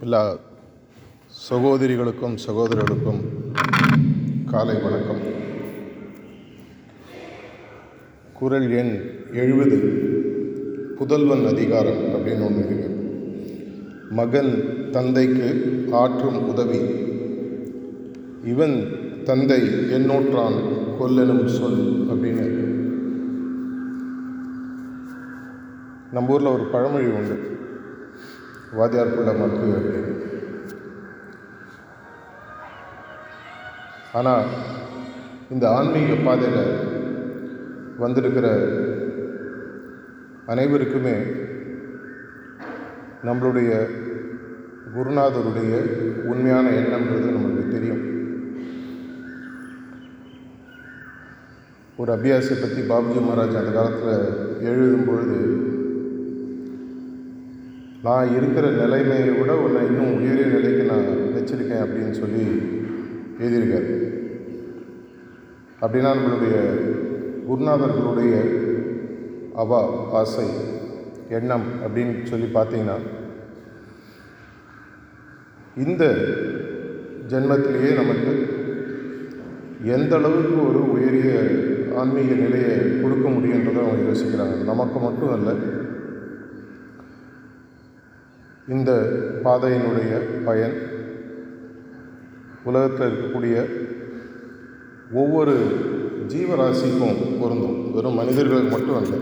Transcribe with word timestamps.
எல்லா 0.00 0.36
சகோதரிகளுக்கும் 1.50 2.36
சகோதரர்களுக்கும் 2.46 3.20
காலை 4.50 4.74
வணக்கம். 4.82 5.20
குரல் 8.32 8.70
எண் 8.70 9.10
எழுபது. 9.32 9.76
புதல்வன் 10.98 11.46
அதிகாரம் 11.46 12.02
அப்படின்னு 12.02 12.46
ஒன்று 12.46 12.66
இருக்கு. 12.66 12.88
மகன் 14.10 14.64
தந்தைக்கு 14.90 15.84
ஆற்றும் 15.92 16.48
உதவி. 16.48 16.78
இவன் 18.44 18.86
தந்தை 19.24 19.62
எண்ணூற்றான் 19.68 20.62
கொல்லெனும் 21.00 21.46
சொல் 21.46 22.06
அப்படின்னு 22.10 22.74
நம்ம 26.12 26.32
ஊரில் 26.32 26.46
ஒரு 26.46 26.64
பழமொழி 26.64 27.06
உண்டு. 27.06 27.55
வாதியார் 28.72 29.14
பிள்ளை 29.14 29.34
மக்கு. 29.34 29.66
அப்படின்னு 29.78 30.04
ஆனால் 34.12 34.44
இந்த 35.50 35.70
ஆன்மீக 35.70 36.14
பாதையில் 36.24 36.76
வந்திருக்கிற 37.98 38.68
அனைவருக்குமே 40.46 41.14
நம்மளுடைய 43.24 43.88
குருநாதருடைய 44.96 45.76
உண்மையான 46.24 46.70
எண்ணம்ன்றது 46.70 47.32
நமக்கு 47.32 47.68
தெரியும். 47.70 48.14
ஒரு 51.96 52.12
அபியாசை 52.12 52.56
பற்றி 52.60 52.80
பாபுஜி 52.82 53.22
மகாராஜ் 53.22 53.58
அந்த 53.58 53.70
காலத்தில் 53.70 54.62
எழுதும் 54.62 55.04
பொழுது 55.06 55.36
நான் 58.06 58.32
இருக்கிற 58.36 58.66
நிலைமையை 58.80 59.28
விட 59.38 59.52
உன்னை 59.64 59.80
இன்னும் 59.88 60.16
உயரிய 60.16 60.46
நிலைக்கு 60.46 60.82
நான் 60.90 61.06
வச்சிருக்கேன் 61.36 61.84
அப்படின்னு 61.84 62.14
சொல்லி 62.20 62.42
எழுதியிருக்கார். 63.40 63.88
அப்படின்னா 65.82 66.10
நம்மளுடைய 66.16 66.56
குருநாதர்களுடைய 67.48 68.34
அவா 69.62 69.80
ஆசை 70.20 70.46
எண்ணம் 71.38 71.66
அப்படின்னு 71.84 72.14
சொல்லி 72.30 72.48
பார்த்தீங்கன்னா 72.54 72.98
இந்த 75.84 76.04
ஜென்மத்திலேயே 77.32 77.90
நமக்கு 78.00 78.34
எந்த 79.96 80.12
அளவுக்கு 80.16 80.54
ஒரு 80.68 80.82
உயரிய 80.92 81.32
ஆன்மீக 82.02 82.34
நிலையை 82.44 82.76
கொடுக்க 83.02 83.26
முடியுன்றதை 83.34 83.80
அவங்க 83.82 84.06
யோசிக்கிறாங்க. 84.10 84.56
நமக்கு 84.70 84.98
மட்டும் 84.98 85.34
அல்ல 85.36 85.50
இந்த 88.68 88.92
பாதையினுடைய 89.44 90.20
பயன் 90.44 90.74
உலகத்தில் 92.64 93.06
இருக்கக்கூடிய 93.06 93.64
ஒவ்வொரு 95.12 95.54
ஜீவராசிக்கும் 96.28 97.40
பொருந்தும். 97.40 97.94
வெறும் 97.94 98.14
மனிதர்களுக்கு 98.14 98.70
மட்டும் 98.70 98.96
அல்ல. 98.96 99.16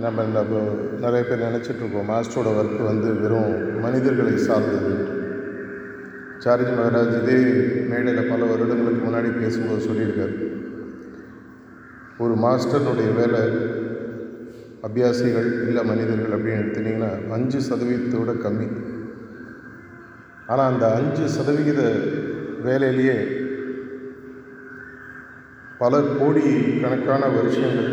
நம்ம 0.00 0.22
இந்த 0.22 0.42
நிறைய 1.00 1.26
பேர் 1.28 1.40
நினச்சிட்ருக்கோம் 1.40 2.10
மாஸ்டரோட 2.10 2.50
ஒர்க் 2.60 2.84
வந்து 2.84 3.14
வெறும் 3.14 3.80
மனிதர்களை 3.80 4.36
சார்ந்தது 4.36 4.94
சார்ஜி 6.38 6.72
மகராஜ் 6.78 7.22
இதே 7.22 7.38
மேடையில் 7.88 8.28
பல 8.28 8.44
வருடங்களுக்கு 8.44 9.02
முன்னாடி 9.08 9.40
பேசும்போது 9.40 9.84
சொல்லியிருக்காரு. 9.84 10.36
ஒரு 12.18 12.34
மாஸ்டர்னுடைய 12.34 13.14
வேலை 13.16 13.40
அபியாசிகள் 14.84 15.48
இல்லை 15.68 15.82
மனிதர்கள் 15.84 16.34
அப்படின்னு 16.36 16.62
எடுத்துட்டிங்கன்னா 16.62 17.30
அஞ்சு 17.30 17.58
சதவீதத்தோட 17.60 18.32
கம்மி. 18.42 18.66
ஆனால் 20.46 20.72
அந்த 20.72 20.86
அஞ்சு 20.92 21.28
சதவிகித 21.28 21.80
வேலையிலேயே 22.62 23.16
பல 25.78 26.00
கோடி 26.18 26.42
கணக்கான 26.82 27.28
வருஷங்கள் 27.28 27.92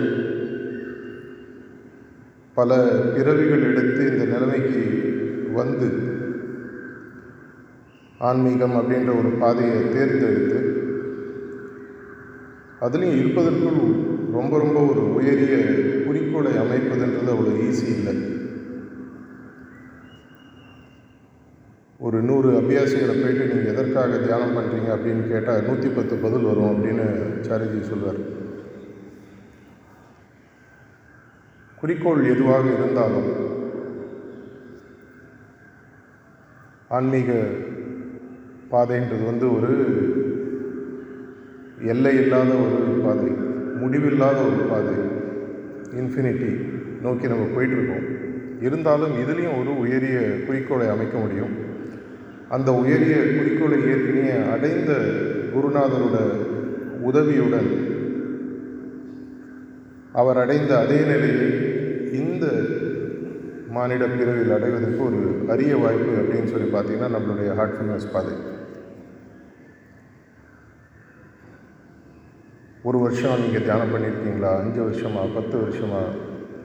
பல 2.57 2.71
பிறவிகள் 3.15 3.63
எடுத்து 3.63 4.01
இந்த 4.11 4.25
நிலைமைக்கு 4.25 4.81
வந்து 5.53 5.89
ஆன்மீகம் 8.19 8.75
அப்படின்ற 8.79 9.11
ஒரு 9.19 9.29
பாதையை 9.39 9.77
தேர்ந்தெடுத்து 9.89 10.59
அதுலேயும் 12.81 13.19
இருப்பதற்குள் 13.19 13.81
ரொம்ப 14.33 14.53
ரொம்ப 14.57 14.79
ஒரு 14.81 15.13
உயரிய 15.13 15.55
குறிக்கோளை 16.41 16.61
அமைப்பதுன்றது 16.61 17.31
அவ்வளோ 17.33 17.51
ஈஸி 17.65 17.87
இல்லை. 17.95 18.13
ஒரு 21.99 22.17
நூறு 22.27 22.49
அபியாசிகளை 22.59 23.15
போயிட்டு 23.15 23.43
நீங்கள் 23.49 23.71
எதற்காக 23.73 24.19
தியானம் 24.23 24.55
பண்ணுறீங்க 24.55 24.89
அப்படின்னு 24.95 25.23
கேட்டால் 25.31 25.65
நூற்றி 25.67 25.89
பத்து 25.97 26.15
பதில் 26.23 26.47
வரும் 26.49 26.71
அப்படின்னு 26.71 27.05
சாரிஜி 27.47 27.81
சொல்வார் 27.89 28.21
குறிக்கோள் 31.81 32.23
எதுவாக 32.33 32.65
இருந்தாலும் 32.77 33.29
ஆன்மீக 36.97 37.31
பாதைன்றது 38.73 39.23
வந்து 39.31 39.47
ஒரு 39.57 39.71
எல்லை 41.93 42.15
இல்லாத 42.23 42.51
ஒரு 42.65 42.77
பாதை 43.05 43.31
முடிவில்லாத 43.81 44.39
ஒரு 44.49 44.63
பாதை. 44.71 44.97
இன்ஃபினிட்டி 45.99 46.51
நோக்கி 47.01 47.27
நம்ம 47.27 47.45
போயிட்டுருக்கோம். 47.55 48.05
இருந்தாலும் 48.61 49.15
இதுலேயும் 49.17 49.59
ஒரு 49.59 49.79
உயரிய 49.79 50.19
குறிக்கோளை 50.45 50.87
அமைக்க 50.87 51.17
முடியும். 51.17 51.53
அந்த 52.49 52.73
உயரிய 52.73 53.15
குறிக்கோளை 53.37 53.77
ஏற்கனவே 53.79 54.51
அடைந்த 54.51 54.91
குருநாதரோட 55.55 56.17
உதவியுடன் 57.01 57.69
அவர் 60.11 60.37
அடைந்த 60.37 60.79
அதே 60.79 60.99
நிலையை 60.99 61.49
இந்த 62.13 62.45
மானிட 63.69 64.05
பிறவில் 64.05 64.51
அடைவதற்கு 64.51 65.05
ஒரு 65.05 65.45
அரிய 65.47 65.77
வாய்ப்பு 65.77 66.21
அப்படின்னு 66.21 66.51
சொல்லி 66.53 66.69
பார்த்தீங்கன்னா 66.71 67.11
நம்மளுடைய 67.15 67.51
ஹார்ட்ஃபுல்னஸ் 67.59 68.11
பாதை. 68.13 68.33
ஒரு 72.83 72.97
வருஷம் 72.97 73.41
நீங்கள் 73.41 73.63
தியானம் 73.63 73.91
பண்ணியிருக்கீங்களா 73.93 74.51
அஞ்சு 74.59 74.79
வருஷமா? 74.81 75.23
பத்து 75.35 75.55
வருஷமா? 75.57 75.99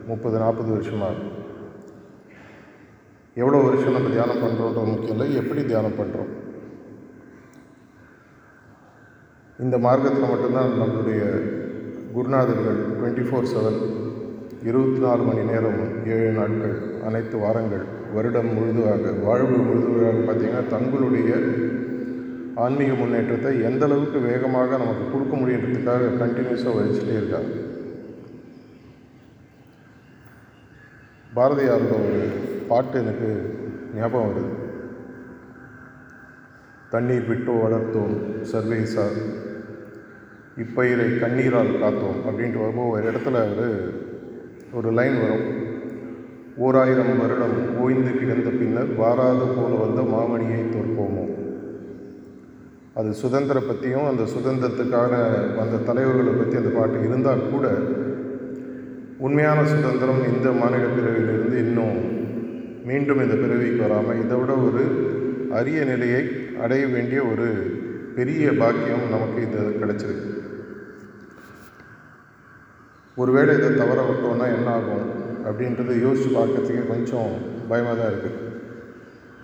முப்பது 0.07 0.37
நாற்பது 0.39 0.69
வருஷமா? 0.75 1.09
எவ்வளோ 3.35 3.57
வருஷம் 3.57 3.91
நம்ம 3.91 4.09
தியானம் 4.09 4.41
பண்ணுறோன்றது 4.43 4.85
முக்கியம் 4.85 5.15
இல்லை. 5.15 5.27
எப்படி 5.35 5.63
தியானம் 5.63 5.97
பண்ணுறோம் 5.99 6.31
இந்த 9.59 9.77
மார்க்கத்தில் 9.77 10.31
மட்டும்தான் 10.31 10.71
நம்மளுடைய 10.71 11.21
குருநாதர்கள் 12.13 12.79
டுவெண்ட்டி 12.97 13.23
ஃபோர் 13.27 13.51
செவன் 13.53 13.79
இருபத்தி 14.63 14.99
நாலு 14.99 15.23
மணி 15.23 15.43
நேரம் 15.43 15.79
ஏழு 16.05 16.31
நாட்கள் 16.31 16.75
அனைத்து 17.03 17.37
வாரங்கள் 17.37 17.85
வருடம் 18.13 18.53
முழுதுவாக 18.53 19.11
வாழ்வு 19.23 19.57
முழுதுவாக 19.57 20.21
பார்த்திங்கன்னா 20.27 20.67
தங்களுடைய 20.67 21.31
ஆன்மீக 22.63 22.93
முன்னேற்றத்தை 22.93 23.61
எந்த 23.61 23.85
அளவுக்கு 23.85 24.19
வேகமாக 24.19 24.77
நமக்கு 24.77 25.11
கொடுக்க 25.11 25.37
முடியுன்றதுக்காக 25.37 26.07
கண்டினியூஸாக 26.21 26.77
வச்சுட்டே 26.77 27.15
இருக்காங்க. 27.15 27.51
பாரதியாரோட 31.35 31.95
ஒரு 32.07 32.21
பாட்டு 32.67 32.99
எனக்கு 32.99 33.29
ஞாபகம் 33.95 34.29
வருது. 34.29 34.53
தண்ணீர் 36.89 37.29
விட்டோ 37.29 37.55
வளர்த்தோம் 37.63 38.15
சர்வேசார் 38.51 39.19
இப்பயிரை 40.57 41.19
கண்ணீரால் 41.19 41.79
காத்தோம் 41.79 42.19
அப்படின்ட்டு 42.27 42.63
வரும்போது 42.63 42.91
ஒரு 42.91 43.11
இடத்துல 43.11 43.57
ஒரு 43.57 43.67
ஒரு 44.73 44.91
லைன் 44.91 45.17
வரும். 45.21 45.47
ஓராயிரம் 46.57 47.19
வருடம் 47.19 47.79
ஓய்ந்து 47.79 48.11
கிடந்த 48.11 48.49
பின்னர் 48.49 48.99
வாராது 48.99 49.47
போல 49.57 49.73
வந்த 49.85 50.01
மாமணியை 50.01 50.61
தோற்போமோ? 50.75 51.36
அது 52.97 53.09
சுதந்திர 53.13 53.59
பற்றியும் 53.59 54.07
அந்த 54.07 54.23
சுதந்திரத்துக்கான 54.33 55.13
அந்த 55.61 55.81
தலைவர்களை 55.85 56.33
பற்றி 56.33 56.55
அந்த 56.57 56.69
பாட்டு 56.69 57.03
இருந்தால் 57.03 57.49
கூட 57.51 57.65
உண்மையான 59.19 59.59
சுதந்திரம் 59.65 60.23
இந்த 60.31 60.47
மாநில 60.51 60.85
பிறவியிலிருந்து 60.87 61.57
இன்னும் 61.57 61.97
மீண்டும் 62.83 63.21
இந்த 63.21 63.35
பிறவிக்கு 63.35 63.81
வராமல் 63.81 64.21
இதை 64.23 64.35
விட 64.37 64.53
ஒரு 64.67 64.83
அரிய 65.51 65.79
நிலையை 65.83 66.21
அடைய 66.61 66.83
வேண்டிய 66.87 67.19
ஒரு 67.23 67.47
பெரிய 68.15 68.51
பாக்கியம் 68.53 69.05
நமக்கு 69.09 69.39
இது 69.41 69.61
கிடச்சிருக்கு. 69.81 70.29
ஒருவேளை 73.17 73.53
இதை 73.57 73.69
தவற 73.75 74.01
விட்டோம்னா 74.07 74.47
என்ன 74.55 74.69
ஆகும் 74.71 75.05
அப்படின்றத 75.45 75.95
யோசித்து 76.01 76.29
பார்க்கறதுக்கே 76.37 76.83
கொஞ்சம் 76.87 77.31
பயமாக 77.69 77.95
தான் 77.95 78.11
இருக்குது 78.11 78.43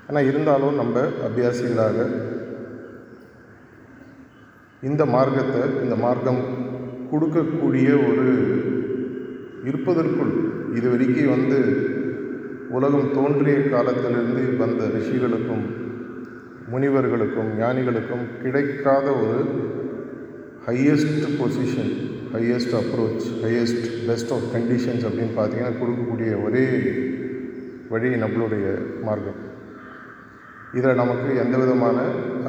ஆனால் 0.08 0.26
இருந்தாலும் 0.26 0.76
நம்ம 0.76 0.96
அபியாசிகளாக 1.28 1.98
இந்த 4.90 5.04
மார்க்கத்தை 5.14 5.62
இந்த 5.84 5.96
மார்க்கம் 6.06 6.42
கொடுக்கக்கூடிய 7.12 7.90
ஒரு 8.10 8.26
இருப்பதற்குள் 9.70 10.34
இது 10.78 10.88
வரைக்கும் 10.94 11.34
வந்து 11.36 11.60
உலகம் 12.78 13.12
தோன்றிய 13.18 13.58
காலத்திலிருந்து 13.74 14.44
வந்த 14.62 14.84
ரிஷிகளுக்கும் 14.96 15.64
முனிவர்களுக்கும் 16.72 17.50
ஞானிகளுக்கும் 17.62 18.26
கிடைக்காத 18.42 19.06
ஒரு 19.22 19.40
highest 20.68 21.24
position 21.40 21.94
highest 22.34 22.76
approach 22.82 23.26
highest 23.44 23.88
best 24.08 24.34
of 24.36 24.48
conditions 24.56 25.08
அப்படின்னு 25.08 25.36
பார்த்தீங்கன்னா 25.40 25.80
கொடுக்கக்கூடிய 25.82 26.32
ஒரே 26.46 26.66
வழி 27.94 28.10
நம்மளுடைய 28.24 28.66
மார்க்கம். 29.08 29.40
இதில் 30.78 31.02
நமக்கு 31.02 31.30
எந்த 31.44 31.56
விதமான 31.64 31.98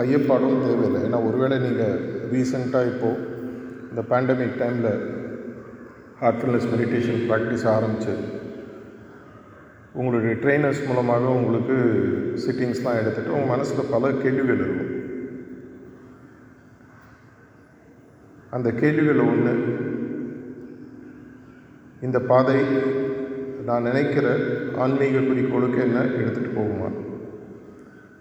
ஐயப்பாடும் 0.03 0.63
தேவையில்லை. 0.65 1.01
ஏன்னா 1.07 1.19
ஒருவேளை 1.29 1.57
நீங்கள் 1.65 1.99
ரீசெண்டாக 2.35 2.93
இப்போது 2.93 3.21
இந்த 3.91 4.03
பேண்டமிக் 4.11 4.59
டைமில் 4.61 4.93
ஹார்ட்ஃபுல்னஸ் 6.21 6.71
மெடிடேஷன் 6.73 7.23
ப்ராக்டிஸ் 7.29 7.67
ஆரம்பிச்சு. 7.75 8.15
உங்களுடைய 9.93 10.37
ட்ரெயினர்ஸ் 10.37 10.87
மூலமாக 10.87 11.25
உங்களுக்கு 11.39 11.77
சிட்டிங்ஸ்லாம் 12.45 13.01
எடுத்துகிட்டு 13.01 13.35
உங்கள் 13.37 13.53
மனசில் 13.55 13.91
பல 13.91 14.11
கேள்விகள் 14.11 14.61
இருக்கும். 14.63 14.93
அந்த 18.51 18.71
கேள்விகள் 18.73 19.19
ஒன்று 19.19 19.55
இந்த 22.01 22.19
பாதை 22.19 22.61
நான் 23.65 23.83
நினைக்கிற 23.83 24.27
ஆன்மீக 24.77 25.21
குறிக்கோளுக்கு 25.21 25.81
என்ன 25.81 26.01
எடுத்துகிட்டு 26.01 26.53
போகுமா? 26.57 26.89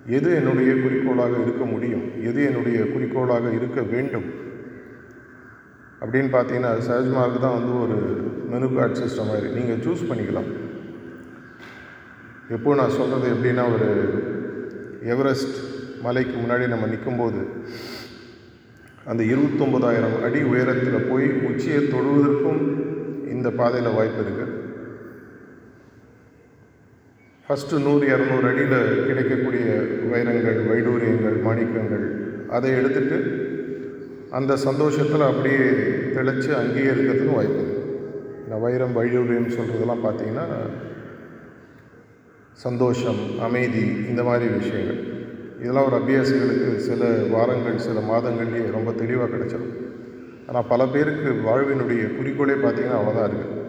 எது 0.07 0.35
என்னுடைய 0.35 0.73
குறிக்கோளாக 0.73 1.41
இருக்க 1.41 1.65
முடியும்? 1.65 2.23
எது 2.23 2.45
என்னுடைய 2.45 2.85
குறிக்கோளாக 2.85 3.51
இருக்க 3.51 3.81
வேண்டும்? 3.81 4.23
அப்படின்னு 6.01 6.31
பார்த்தீங்கன்னா 6.35 6.71
சஹஜ்மார்க் 6.89 7.39
தான் 7.39 7.63
வந்து 7.63 7.81
ஒரு 7.81 7.97
மெனு 8.49 8.73
கார்டு 8.73 8.99
சிஸ்டம் 8.99 9.27
மாதிரி. 9.27 9.53
நீங்கள் 9.53 9.77
சூஸ் 9.77 10.09
பண்ணிக்கலாம். 10.09 10.49
எப்போது 12.49 12.79
நான் 12.79 12.89
சொல்கிறது 12.89 13.33
எப்படின்னா 13.33 13.73
ஒரு 13.73 13.89
எவரெஸ்ட் 15.03 15.57
மலைக்கு 16.01 16.37
முன்னாடி 16.37 16.67
நம்ம 16.67 16.85
நிற்கும்போது 16.85 17.37
அந்த 19.05 19.23
இருபத்தொம்பதாயிரம் 19.23 20.21
அடி 20.21 20.41
உயரத்தில் 20.41 21.09
போய் 21.09 21.29
உச்சியை 21.29 21.83
தொடுவதற்கும் 21.83 22.61
இந்த 23.27 23.49
பாதையில் 23.49 23.91
வாய்ப்பு 23.91 24.21
இருக்குது 24.21 24.62
ஃபஸ்ட்டு 27.53 27.79
நூறு 27.79 28.05
இரநூறு 28.07 28.45
அடியில் 28.47 28.77
கிடைக்கக்கூடிய 29.05 29.65
வைரங்கள் 30.11 30.57
வைடூரியங்கள் 30.69 31.35
மாணிக்கங்கள் 31.43 32.05
அதை 32.49 32.71
எடுத்துட்டு 32.71 33.17
அந்த 34.31 34.55
சந்தோஷத்தில் 34.55 35.21
அப்படியே 35.21 35.65
தெளித்து 36.13 36.55
அங்கேயே 36.55 36.87
இருக்கிறதுக்கும் 36.87 37.35
வாய்ப்பு 37.35 37.59
இருக்குது 37.59 37.91
இந்த 38.45 38.55
வைரம் 38.55 38.95
வைடூரியம் 38.97 39.49
சொல்கிறதெல்லாம் 39.49 40.03
பார்த்திங்கன்னா 40.03 40.47
சந்தோஷம் 42.53 43.39
அமைதி 43.39 43.85
இந்த 44.09 44.23
மாதிரி 44.23 44.47
விஷயங்கள். 44.53 45.01
இதெல்லாம் 45.59 45.85
ஒரு 45.85 45.95
அபியாசிகளுக்கு 45.95 46.75
சில 46.79 47.11
வாரங்கள் 47.29 47.77
சில 47.77 47.99
மாதங்கள்லேயே 47.99 48.71
ரொம்ப 48.71 48.91
தெளிவாக 48.91 49.37
கிடச்சிடும் 49.37 49.75
ஆனால் 50.47 50.67
பல 50.67 50.87
பேருக்கு 50.87 51.29
வாழ்வினுடைய 51.49 52.05
குறிக்கோளே 52.17 52.57
பார்த்திங்கன்னா 52.57 53.01
அவ்வளோதான் 53.01 53.29
இருக்குது 53.29 53.62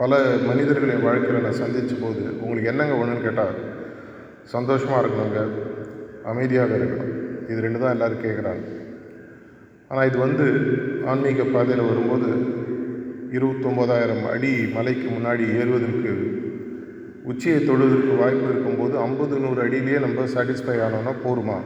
பல 0.00 0.16
மனிதர்களை 0.48 0.92
என் 0.94 1.06
வாழ்க்கையில் 1.06 1.44
நான் 1.44 1.60
சந்தித்த 1.60 1.94
போது 2.00 2.22
உங்களுக்கு 2.42 2.70
என்னங்க 2.72 2.94
ஒன்றுன்னு 3.00 3.26
கேட்டால் 3.26 3.54
சந்தோஷமாக 4.54 5.00
இருக்கணுங்க 5.02 5.40
அமைதியாக 6.30 6.76
இருக்கணும். 6.78 7.12
இது 7.50 7.64
ரெண்டு 7.64 7.80
தான் 7.82 7.94
எல்லோரும் 7.94 8.24
கேட்குறாங்க 8.24 8.64
ஆனால் 9.88 10.08
இது 10.10 10.18
வந்து 10.18 10.46
ஆன்மீக 11.10 11.44
பாதையில் 11.54 11.88
வரும்போது 11.88 12.28
இருபத்தொம்போதாயிரம் 13.36 14.24
அடி 14.32 14.52
மலைக்கு 14.76 15.08
முன்னாடி 15.16 15.44
ஏறுவதற்கு 15.60 16.12
உச்சியை 17.30 17.58
தொழுவதற்கு 17.60 18.20
வாய்ப்பு 18.22 18.46
இருக்கும்போது 18.52 18.94
ஐம்பது 19.06 19.38
நூறு 19.44 19.60
அடியிலேயே 19.64 19.98
நம்ம 20.04 20.26
சாட்டிஸ்ஃபை 20.34 20.76
ஆனோன்னா 20.86 21.14
போருமா? 21.24 21.58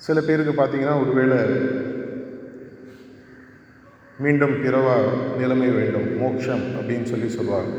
சில 0.00 0.20
பேருக்கு 0.20 0.54
பார்த்திங்கன்னா 0.60 0.96
ஒருவேளை 1.02 1.38
மீண்டும் 4.24 4.54
பிறவா 4.64 4.96
நிலைமை 5.38 5.68
வேண்டும். 5.78 6.08
மோட்சம் 6.20 6.64
அப்படின்னு 6.78 7.08
சொல்லி 7.12 7.28
சொல்லுவாங்க 7.38 7.72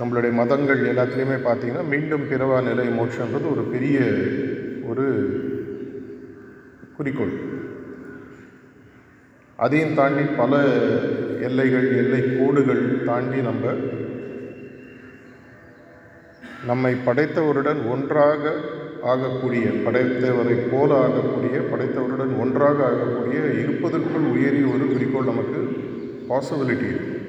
நம்மளுடைய 0.00 0.32
மதங்கள் 0.40 0.82
எல்லாத்துலேயுமே 0.90 1.38
பார்த்திங்கன்னா 1.46 1.84
மீண்டும் 1.94 2.24
பிறவா 2.30 2.58
நிலை 2.68 2.86
மோட்சன்றது 2.98 3.48
ஒரு 3.54 3.64
பெரிய 3.74 3.98
ஒரு 4.90 5.06
குறிக்கோள். 6.96 7.34
அதையும் 9.64 9.96
தாண்டி 9.98 10.24
பல 10.36 10.62
எல்லைகள் 11.48 11.88
எல்லை 11.96 12.22
கோடுகள் 12.38 12.84
தாண்டி 13.04 13.40
நம்ம 13.48 13.74
நம்மை 16.66 16.92
படைத்தவருடன் 17.06 17.80
ஒன்றாக 17.94 18.52
ஆகக்கூடிய 19.10 19.64
படைத்தவரை 19.84 20.56
போல 20.72 20.90
ஆகக்கூடிய 21.04 21.56
படைத்தவருடன் 21.70 22.34
ஒன்றாக 22.38 22.84
ஆகக்கூடிய 22.84 23.40
இருப்பதற்குள் 23.62 24.28
உயரிய 24.34 24.66
ஒரு 24.74 24.86
குறிக்கோள் 24.92 25.30
நமக்கு 25.30 25.60
பாசிபிலிட்டி 26.28 26.86
இருக்குது 26.90 27.20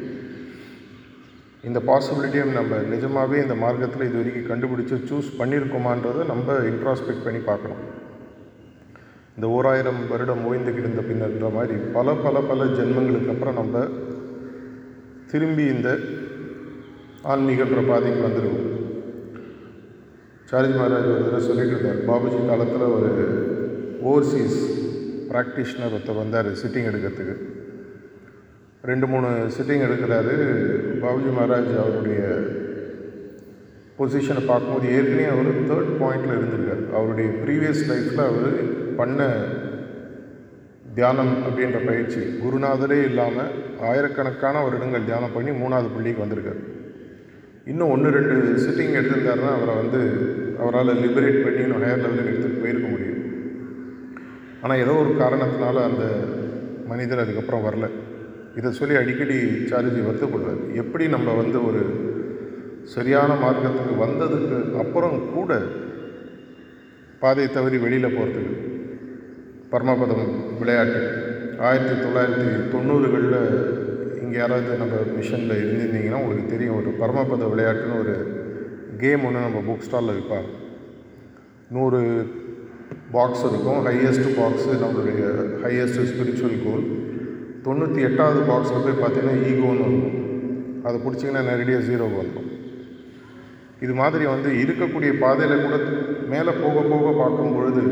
இந்த 1.63 1.79
பாசிபிலிட்டியை 1.89 2.45
நம்ம 2.53 2.77
நிஜமாகவே 2.93 3.37
இந்த 3.41 3.55
மார்க்கத்தில் 3.55 4.07
இது 4.07 4.17
வரைக்கும் 4.17 4.49
கண்டுபிடிச்சி 4.49 4.95
சூஸ் 5.09 5.29
பண்ணியிருக்கோமான்றதை 5.39 6.23
நம்ம 6.25 6.55
இன்ட்ராஸ்பெக்ட் 6.71 7.25
பண்ணி 7.25 7.39
பார்க்கணும். 7.39 7.83
இந்த 9.37 9.47
ஓராயிரம் 9.47 10.01
வருடம் 10.09 10.45
ஓய்ந்து 10.45 10.71
கிடந்த 10.73 11.01
பின்னர்ன்ற 11.01 11.49
மாதிரி 11.53 11.75
பல 11.93 12.13
பல 12.25 12.41
பல 12.41 12.65
ஜென்மங்களுக்கு 12.77 13.33
அப்புறம் 13.33 13.53
நம்ம 13.53 13.85
திரும்பி 15.31 15.63
இந்த 15.75 15.89
ஆன்மீகன்ற 17.23 17.81
பாதைக்கு 17.87 18.21
வந்துடுவோம் 18.27 18.69
சாரஜி 20.53 20.73
மகாராஜ் 20.79 21.05
ஒரு 21.11 21.21
தடவை 21.25 21.39
சொல்லிட்டு 21.45 21.73
இருந்தார் 21.75 22.01
பாபுஜி 22.07 22.39
காலத்தில் 22.49 22.83
ஒரு 22.95 23.07
ஓவர்சீஸ் 24.09 24.57
ப்ராக்டிஷ்னர் 25.29 25.93
ஒருத்தர் 25.95 26.19
வந்தார் 26.19 26.49
சிட்டிங் 26.61 26.87
எடுக்கிறதுக்கு. 26.89 27.35
ரெண்டு 28.89 29.07
மூணு 29.11 29.29
சிட்டிங் 29.55 29.85
எடுக்கிறாரு. 29.85 30.35
பாபுஜி 31.03 31.31
மகாராஜ் 31.37 31.71
அவருடைய 31.83 32.21
பொசிஷனை 33.97 34.43
பார்க்கும்போது 34.49 34.91
ஏற்கனவே 34.97 35.25
அவர் 35.33 35.49
தேர்ட் 35.71 35.91
பாயிண்டில் 36.03 36.35
இருந்திருக்கார். 36.37 36.83
அவருடைய 36.97 37.29
ப்ரீவியஸ் 37.41 37.83
லைஃப்பில் 37.91 38.23
அவர் 38.27 38.51
பண்ண 38.99 39.27
தியானம் 40.99 41.33
அப்படின்ற 41.47 41.81
பயிற்சி 41.89 42.21
குருநாதரே 42.43 42.99
இல்லாமல் 43.09 43.51
ஆயிரக்கணக்கான 43.91 44.63
வருடங்கள் 44.67 45.09
தியானம் 45.09 45.35
பண்ணி 45.37 45.53
மூணாவது 45.63 45.91
புள்ளிக்கு 45.95 46.25
வந்திருக்கார். 46.25 46.61
இன்னும் 47.71 47.91
ஒன்று 47.95 48.09
ரெண்டு 48.15 48.35
சிட்டிங் 48.63 48.95
எடுத்திருந்தாருன்னா 48.99 49.51
அவரை 49.57 49.75
வந்து 49.81 49.99
அவரால் 50.63 51.01
லிபரேட் 51.05 51.43
பண்ணி 51.43 51.61
இன்னும் 51.65 51.83
ஹையர் 51.83 52.03
லெவலுக்கு 52.03 52.31
எடுத்துகிட்டு 52.31 52.63
போயிருக்க 52.63 52.87
முடியும். 52.87 53.21
ஆனால் 54.63 54.81
ஏதோ 54.83 54.93
ஒரு 55.03 55.11
காரணத்தினால 55.21 55.83
அந்த 55.89 56.03
மனிதர் 56.91 57.23
அதுக்கப்புறம் 57.23 57.65
வரல. 57.67 57.87
இதை 58.59 58.69
சொல்லி 58.79 58.95
அடிக்கடி 58.99 59.37
சார்ஜி 59.71 60.01
வருத்தப்படுவார். 60.07 60.61
எப்படி 60.81 61.05
நம்ம 61.15 61.33
வந்து 61.41 61.59
ஒரு 61.69 61.81
சரியான 62.93 63.31
மார்க்கத்துக்கு 63.43 63.93
வந்ததுக்கு 64.05 64.57
அப்புறம் 64.83 65.17
கூட 65.35 65.51
பாதை 67.21 67.45
தவறி 67.47 67.77
வெளியில் 67.83 68.15
போகிறதுக்கு 68.15 68.55
பரமபதம் 69.71 70.25
விளையாட்டு. 70.59 71.01
ஆயிரத்தி 71.67 71.95
தொள்ளாயிரத்தி 72.03 72.49
தொண்ணூறுகளில் 72.73 73.39
இங்கே 74.21 74.37
யாராவது 74.41 74.81
நம்ம 74.81 74.95
மிஷனில் 75.17 75.59
இருந்திருந்தீங்கன்னா 75.61 76.21
உங்களுக்கு 76.23 76.53
தெரியும் 76.53 76.77
ஒரு 76.79 76.91
பரமபத 77.01 77.47
விளையாட்டுன்னு 77.53 78.01
ஒரு 78.03 78.15
கேம் 79.01 79.25
ஒன்று 79.27 79.45
நம்ம 79.45 79.59
புக் 79.67 79.85
ஸ்டாலில் 79.87 80.17
விற்பாங்க 80.17 80.49
நூறு 81.75 81.99
பாக்ஸ் 83.15 83.43
இருக்கும். 83.49 83.79
ஹையஸ்ட் 83.87 84.29
பாக்ஸு 84.39 84.71
நம்மளுடைய 84.83 85.21
ஹையஸ்ட் 85.63 86.01
ஸ்பிரிச்சுவல் 86.11 86.57
கோல் 86.65 86.85
தொண்ணூற்றி 87.65 88.01
எட்டாவது 88.07 88.41
பாக்ஸில் 88.49 88.85
போய் 88.85 89.01
பார்த்தீங்கன்னா 89.01 89.35
ஈகோன்னு 89.49 89.85
இருக்கும் 89.85 90.19
அதை 90.87 90.97
பிடிச்சிங்கன்னா 91.03 91.43
நேரடியாக 91.49 91.85
ஜீரோக்கு 91.89 92.19
வந்துடும் 92.21 92.49
இது 93.85 93.93
மாதிரி 94.01 94.25
வந்து 94.33 94.49
இருக்கக்கூடிய 94.63 95.11
பாதையில் 95.23 95.63
கூட 95.65 95.77
மேலே 96.33 96.51
போக 96.63 96.81
போக 96.91 97.07
பார்க்கும் 97.21 97.55
பொழுது 97.55 97.83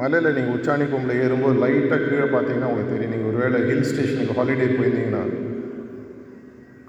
மலையில் 0.00 0.34
நீங்கள் 0.36 0.54
உச்சாணி 0.56 0.84
கொம்பில் 0.92 1.20
ஏறும்போது 1.24 1.56
லைட்டாக 1.64 2.06
கீழே 2.06 2.26
பார்த்தீங்கன்னா 2.34 2.70
உங்களுக்கு 2.70 2.94
தெரியும். 2.94 3.14
நீங்கள் 3.14 3.30
ஒருவேளை 3.30 3.58
ஹில் 3.68 3.88
ஸ்டேஷனுக்கு 3.90 4.38
ஹாலிடே 4.38 4.68
போயிருந்தீங்கன்னா 4.78 5.22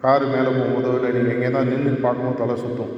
காரு 0.04 0.26
மேலே 0.26 0.50
போகும்போதோ 0.50 0.94
இல்லை 0.96 1.10
நீங்கள் 1.12 1.36
எங்கே 1.36 1.50
தான் 1.52 1.70
நின்று 1.72 1.92
பார்க்கும்போது 2.06 2.40
தலை 2.42 2.56
சுற்றும் 2.56 2.94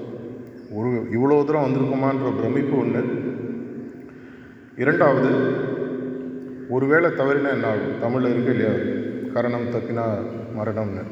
ஒரு 0.77 0.89
இவ்வளோ 1.15 1.45
தூரம் 1.45 1.65
வந்திருக்குமான்ற 1.65 2.29
பிரமிப்பு 2.39 2.75
ஒன்று 2.79 3.01
இரண்டாவது 4.75 5.29
ஒருவேளை 6.69 7.09
தவறினா 7.09 7.49
என்ன 7.49 7.67
ஆகும்? 7.67 7.99
தமிழில் 7.99 8.31
இருக்கு 8.31 8.51
இல்லையா? 8.51 8.73
கரணம் 9.33 9.67
தப்பினா 9.73 10.05
மரணம்னு. 10.57 11.03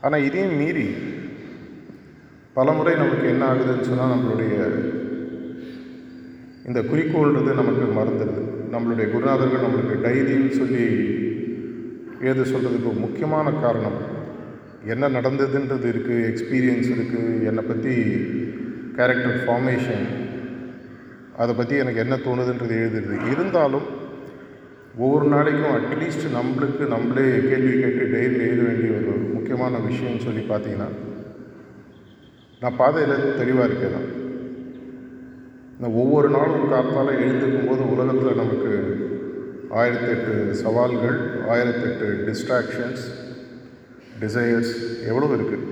ஆனால் 0.00 0.24
இதையும் 0.24 0.56
மீறி 0.56 0.86
பலமுறை 2.52 2.94
நமக்கு 2.96 3.26
என்ன 3.28 3.44
ஆகுதுன்னு 3.48 3.88
சொன்னால் 3.90 4.14
நம்மளுடைய 4.14 4.54
இந்த 6.64 6.80
குறிக்கோள்ன்றது 6.80 7.60
நமக்கு 7.60 7.84
மறந்துடுது. 7.98 8.42
நம்மளுடைய 8.72 9.06
குருநாதர்கள் 9.12 9.66
நம்மளுக்கு 9.66 9.96
டைரின்னு 10.04 10.50
சொல்லி 10.50 10.84
எழுத 12.20 12.50
சொல்கிறதுக்கு 12.50 12.98
முக்கியமான 12.98 13.50
காரணம்? 13.50 13.98
என்ன 14.86 15.08
நடந்ததுன்றது 15.08 15.86
இருக்குது 15.92 16.26
எக்ஸ்பீரியன்ஸ் 16.30 16.88
இருக்குது 16.94 17.44
என்னை 17.44 17.64
பற்றி 17.64 17.94
கேரக்டர் 18.96 19.44
ஃபார்மேஷன் 19.44 20.06
அதை 21.36 21.54
பற்றி 21.54 21.76
எனக்கு 21.76 21.98
என்ன 21.98 22.14
தோணுதுன்றது 22.16 22.76
எழுதுறது. 22.84 23.30
இருந்தாலும் 23.30 23.86
ஒவ்வொரு 24.96 25.26
நாளைக்கும் 25.28 25.76
அட்லீஸ்ட் 25.78 26.26
நம்மளுக்கு 26.36 26.86
நம்மளே 26.86 27.26
கேள்வி 27.48 27.80
கேட்டு 27.80 28.04
டெய்லி 28.04 28.38
எழுத 28.46 28.62
வேண்டிய 28.62 28.92
ஒரு 28.92 29.18
முக்கியமான 29.34 29.78
விஷயம்னு 29.78 30.24
சொல்லி 30.24 30.42
பார்த்தீங்கன்னா 30.48 30.88
நான் 32.60 32.76
பாதையில் 32.76 33.36
தெளிவாக 33.36 33.66
இருக்கேன் 33.66 34.26
நான் 35.80 35.92
ஒவ்வொரு 35.92 36.28
நாளும் 36.28 36.72
காத்தால் 36.72 37.18
எழுந்திருக்கும் 37.18 37.68
போது 37.68 37.90
உலகத்தில் 37.90 38.36
நமக்கு 38.36 38.72
ஆயிரத்தெட்டு 39.76 40.34
சவால்கள் 40.50 41.18
ஆயிரத்தெட்டு 41.48 42.06
டிஸ்ட்ராக்ஷன்ஸ் 42.26 43.04
டிசையர்ஸ் 44.20 44.72
எவ்வளோ 45.06 45.26
இருக்குது 45.38 45.66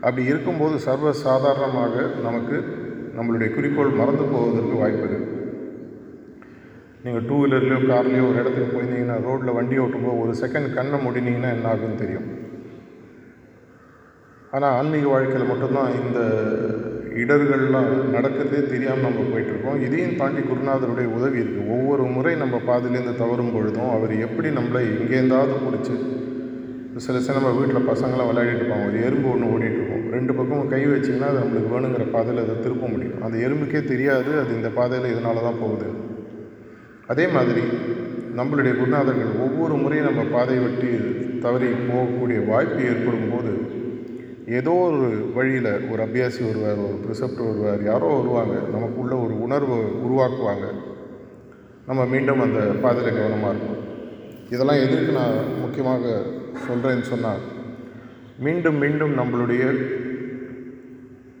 அப்படி 0.00 0.24
இருக்கும்போது 0.24 0.78
சர்வ 0.78 1.12
சாதாரணமாக 1.12 2.02
நமக்கு 2.22 2.56
நம்மளுடைய 3.16 3.54
குறிக்கோள் 3.54 3.98
மறந்து 4.00 4.24
போவதற்கு 4.32 4.76
வாய்ப்பு 4.76 5.06
இருக்குது 5.06 5.32
நீங்கள் 7.04 7.26
டூ 7.28 7.36
வீலர்லேயோ 7.40 7.78
கார்லேயோ 7.90 8.26
ஒரு 8.28 8.38
இடத்துக்கு 8.38 8.68
போயிருந்தீங்கன்னா 8.74 9.16
ரோட்டில் 9.22 9.56
வண்டி 9.56 9.78
ஓட்டும்போது 9.78 10.20
ஒரு 10.20 10.32
செகண்ட் 10.42 10.74
கண்ணை 10.74 10.98
முடினீங்கன்னா 11.06 11.50
என்ன 11.56 11.66
ஆகுன்னு 11.72 11.94
தெரியும். 11.94 12.28
ஆனால் 14.50 14.74
ஆன்மீக 14.78 15.08
வாழ்க்கையில் 15.08 15.50
மட்டும்தான் 15.50 15.92
இந்த 16.02 16.20
இடர்கள்லாம் 17.22 17.90
நடக்குது 18.14 18.56
தெரியாமல் 18.70 19.06
நம்ம 19.06 19.24
போயிட்டுருக்கோம். 19.32 19.80
இதையும் 19.86 20.16
தாண்டி 20.20 20.40
குருநாதருடைய 20.40 21.08
உதவி 21.18 21.38
இருக்குது 21.42 21.68
ஒவ்வொரு 21.76 22.04
முறை 22.14 22.32
நம்ம 22.42 22.56
பாதிலேருந்து 22.70 23.14
தவறும் 23.22 23.52
பொழுதும் 23.56 23.92
அவர் 23.96 24.14
எப்படி 24.26 24.48
நம்மளை 24.58 24.82
எங்கேருந்தாவது 24.94 25.56
பிடிச்சி 25.66 25.96
சில 27.04 27.20
சில 27.26 27.36
நம்ம 27.38 27.52
வீட்டில் 27.58 27.88
பசங்களாம் 27.90 28.28
விளையாடிட்டு 28.30 28.62
இருப்பாங்க. 28.62 28.88
ஒரு 28.88 28.98
எறும்பு 29.06 29.28
ஒன்று 29.34 29.52
ஓடிட்டுருக்கோம். 29.54 30.04
ரெண்டு 30.16 30.32
பக்கமும் 30.38 30.70
கை 30.72 30.82
வச்சிங்கன்னா 30.92 31.30
அது 31.30 31.40
நம்மளுக்கு 31.42 31.72
வேணுங்கிற 31.74 32.04
பாதையில் 32.16 32.42
அதை 32.42 32.54
திருப்ப 32.64 32.88
முடியும். 32.94 33.22
அந்த 33.26 33.36
எறும்புக்கே 33.46 33.80
தெரியாது 33.92 34.30
அது 34.42 34.50
இந்த 34.58 34.70
பாதையில் 34.78 35.12
இதனால 35.14 35.42
தான் 35.48 35.60
போகுது. 35.62 35.88
அதே 37.12 37.26
மாதிரி 37.36 37.64
நம்மளுடைய 38.38 38.74
குருநாதர்கள் 38.80 39.32
ஒவ்வொரு 39.46 39.74
முறையும் 39.82 40.08
நம்ம 40.10 40.22
பாதை 40.36 40.58
வெட்டி 40.58 40.92
தவறி 41.44 41.68
போகக்கூடிய 41.90 42.38
வாய்ப்பு 42.50 42.80
ஏற்படும் 42.90 43.32
போது 43.32 43.52
ஏதோ 44.48 44.70
ஒரு 44.70 45.32
வழியில் 45.34 45.90
ஒரு 45.90 46.02
அபியாசி 46.02 46.40
வருவார் 46.46 46.78
ஒரு 46.78 46.98
ப்ரிசப்டர் 47.04 47.48
வருவார் 47.48 47.84
யாரோ 47.84 48.06
வருவாங்க. 48.06 48.54
நமக்குள்ள 48.72 49.16
ஒரு 49.16 49.42
உணர்வை 49.42 49.78
உருவாக்குவாங்க. 49.78 50.66
நம்ம 51.86 52.04
மீண்டும் 52.04 52.40
அந்த 52.40 52.60
பாதையில் 52.60 53.14
கவனமாக 53.14 53.54
இருக்கும் 53.54 53.82
இதெல்லாம் 54.50 54.76
எதற்கு 54.76 55.12
நான் 55.12 55.60
முக்கியமாக 55.60 56.22
சொல்கிறேன்னு 56.68 57.00
சொன்னால் 57.00 57.40
மீண்டும் 58.38 58.76
மீண்டும் 58.76 59.18
நம்மளுடைய 59.18 59.64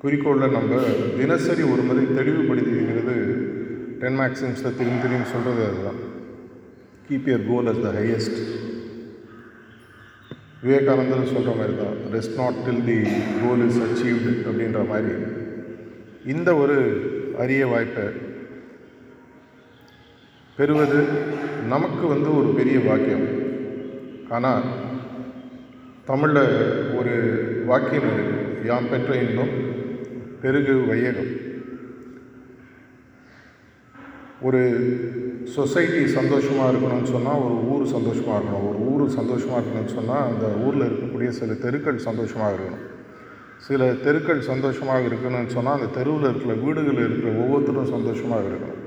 குறிக்கோளில் 0.02 0.50
நம்ம 0.50 0.80
தினசரி 1.18 1.62
ஒரு 1.62 1.82
முறை 1.82 2.04
தெளிவுபடுத்திக்கிறது 2.04 3.14
டென் 4.00 4.18
மேக்ஸிம்ஸில் 4.18 4.76
திரும்பி 4.76 5.02
திரும்பி 5.02 5.28
சொல்கிறது 5.28 5.64
அதுதான். 5.64 6.00
Keep 7.08 7.28
your 7.28 7.48
goal 7.48 7.66
as 7.66 7.80
the 7.80 7.92
highest 8.00 8.40
விவேகானந்தர் 10.64 11.32
சொல்கிற 11.32 11.52
மாதிரி 11.56 11.74
தான் 11.80 11.96
rest 12.14 12.36
not 12.40 12.60
till 12.66 12.84
the 12.90 12.98
goal 13.42 13.64
is 13.66 13.80
achieved 13.86 14.32
அப்படின்ற 14.48 14.80
மாதிரி. 14.92 15.14
இந்த 16.34 16.50
ஒரு 16.62 16.76
அரிய 17.42 17.62
வாய்ப்பை 17.72 18.04
பெறுவது 20.56 21.00
நமக்கு 21.72 22.04
வந்து 22.12 22.30
ஒரு 22.38 22.48
பெரிய 22.58 22.78
வாக்கியம் 22.88 23.26
ஆனால் 24.36 24.66
தமிழில் 26.10 26.46
ஒரு 26.98 27.14
வாக்கியம் 27.70 28.08
இருக்கு 28.12 28.38
யாம் 28.70 28.90
பெற்ற 28.92 29.16
இன்பம் 29.24 29.54
பெருகு 30.42 30.74
வையகம். 30.90 31.32
ஒரு 34.46 34.62
சொசைட்டி 35.56 36.00
சந்தோஷமாக 36.18 36.70
இருக்கணும்னு 36.72 37.10
சொன்னால் 37.14 37.42
ஒரு 37.46 37.56
ஊர் 37.72 37.84
சந்தோஷமாக 37.94 38.36
இருக்கணும். 38.38 38.66
ஒரு 38.70 38.78
ஊர் 38.92 39.14
சந்தோஷமாக 39.18 39.58
இருக்கணும்னு 39.60 39.94
சொன்னால் 39.98 40.26
அந்த 40.30 40.46
ஊரில் 40.64 40.86
இருக்கக்கூடிய 40.88 41.28
சில 41.38 41.54
தெருக்கள் 41.64 41.98
சந்தோஷமாக 42.06 42.50
இருக்கணும். 42.54 42.84
சில 43.66 43.90
தெருக்கள் 44.06 44.40
சந்தோஷமாக 44.50 45.08
இருக்கணும்னு 45.08 45.54
சொன்னால் 45.56 45.76
அந்த 45.78 45.90
தெருவில் 45.98 46.28
இருக்கிற 46.30 46.54
வீடுகளில் 46.64 47.04
இருக்கிற 47.06 47.28
ஒவ்வொருத்தரும் 47.42 47.92
சந்தோஷமாக 47.94 48.46
இருக்கணும். 48.48 48.80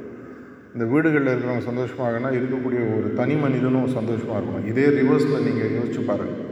இந்த 0.74 0.86
வீடுகளில் 0.94 1.32
இருக்கிறவங்க 1.34 1.68
சந்தோஷமாகனா 1.70 2.32
இருக்கக்கூடிய 2.40 2.82
ஒரு 2.98 3.08
தனி 3.20 3.36
மனிதனும் 3.44 3.94
சந்தோஷமாக 3.98 4.40
இருக்கணும். 4.40 4.68
இதே 4.74 4.88
ரிவர்ஸில் 5.00 5.46
நீங்கள் 5.48 5.74
யோசிச்சு 5.78 6.04
பாருங்கள் 6.10 6.44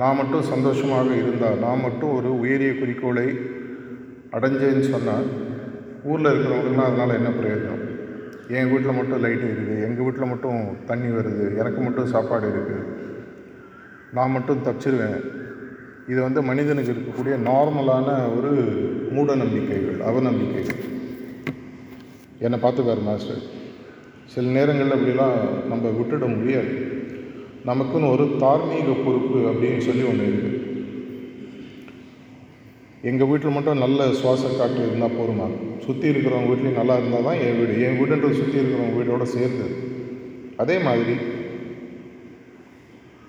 நான் 0.00 0.18
மட்டும் 0.20 0.48
சந்தோஷமாக 0.52 1.10
இருந்தால் 1.22 1.62
நான் 1.66 1.84
மட்டும் 1.86 2.14
ஒரு 2.18 2.30
உயரிய 2.42 2.72
குறிக்கோளை 2.80 3.28
அடைஞ்சேன்னு 4.36 4.86
சொன்னால் 4.94 5.26
ஊரில் 6.10 6.30
இருக்கிறவங்களுக்குலாம் 6.32 6.90
அதனால் 6.90 7.18
என்ன 7.18 7.30
பிரயோஜனம்? 7.40 7.85
என் 8.54 8.70
வீட்டில் 8.70 8.96
மட்டும் 8.96 9.22
லைட்டு 9.24 9.46
இருக்குது 9.46 9.84
எங்கள் 9.86 10.06
வீட்டில் 10.06 10.30
மட்டும் 10.32 10.60
தண்ணி 10.90 11.08
வருது 11.14 11.44
எனக்கு 11.60 11.80
மட்டும் 11.80 12.12
சாப்பாடு 12.12 12.46
இருக்குது 12.54 12.84
நான் 14.16 14.34
மட்டும் 14.34 14.62
தப்பிச்சிருவேன். 14.66 15.18
இது 16.12 16.20
வந்து 16.26 16.40
மனிதனுக்கு 16.48 16.92
இருக்கக்கூடிய 16.94 17.36
நார்மலான 17.48 18.08
ஒரு 18.36 18.52
மூட 19.14 19.34
நம்பிக்கைகள் 19.42 19.98
அவநம்பிக்கைகள். 20.10 20.82
என்னை 22.44 22.58
பார்த்துக்கார் 22.62 23.02
மாஸ்டர் 23.08 23.42
சில 24.34 24.46
நேரங்களில் 24.56 24.96
அப்படிலாம் 24.96 25.36
நம்ம 25.72 25.88
விட்டுட 25.98 26.26
முடியாது. 26.36 26.72
நமக்குன்னு 27.70 28.12
ஒரு 28.14 28.24
தார்மீக 28.42 28.88
பொறுப்பு 29.04 29.38
அப்படின்னு 29.50 29.82
சொல்லி 29.88 30.02
ஒன்று 30.12 30.30
இருக்குது 30.30 30.65
எங்கள் 33.08 33.28
வீட்டில் 33.30 33.54
மட்டும் 33.56 33.82
நல்ல 33.84 34.06
சுவாச 34.20 34.48
காற்று 34.48 34.80
இருந்தால் 34.86 35.16
போதுமா? 35.18 35.46
சுற்றி 35.84 36.06
இருக்கிறவங்க 36.08 36.48
வீட்லேயும் 36.50 36.78
நல்லா 36.80 36.94
இருந்தால் 36.96 37.26
தான் 37.28 37.40
என் 37.46 37.58
வீடு. 37.58 37.74
என் 37.86 37.98
வீடுன்றது 37.98 38.38
சுற்றி 38.40 38.58
இருக்கிறவங்க 38.60 38.96
வீடோடு 38.98 39.26
சேர்ந்து. 39.26 39.66
அதே 40.56 40.76
மாதிரி 40.78 41.14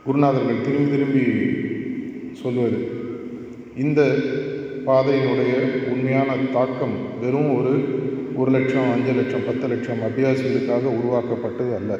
குருநாதர்கள் 0.05 0.63
திரும்பி 0.65 0.91
திரும்பி 0.91 1.25
சொல்வது 2.41 2.79
இந்த 3.83 4.01
பாதையினுடைய 4.85 5.53
உண்மையான 5.93 6.35
தாக்கம் 6.53 6.97
வெறும் 7.21 7.51
ஒரு 7.57 7.73
ஒரு 8.35 8.51
லட்சம் 8.51 8.91
அஞ்சு 8.91 9.13
லட்சம் 9.13 9.45
பத்து 9.45 9.67
லட்சம் 9.67 10.03
அபியாசிகளுக்காக 10.07 10.93
உருவாக்கப்பட்டது 10.99 11.75
அல்ல. 11.75 11.93